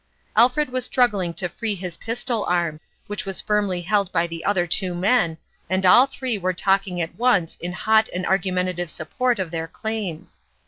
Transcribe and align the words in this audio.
Alfred 0.35 0.69
was 0.71 0.83
struggling 0.83 1.31
to 1.35 1.47
free 1.47 1.75
his 1.75 1.97
pistol 1.97 2.43
arm, 2.45 2.79
which 3.05 3.23
was 3.23 3.39
firmly 3.39 3.81
held 3.83 4.11
by 4.11 4.25
the 4.25 4.43
other 4.43 4.65
two 4.65 4.95
men, 4.95 5.37
and 5.69 5.85
all 5.85 6.07
three 6.07 6.39
were 6.39 6.53
talking 6.53 6.99
at 6.99 7.13
once 7.19 7.55
in 7.61 7.71
hot 7.71 8.09
and 8.11 8.23
180 8.23 8.23
(Eotnrmalin's 8.25 8.31
argumentative 8.31 8.89
support 8.89 9.37
of 9.37 9.51
their 9.51 9.67
claims. 9.67 10.39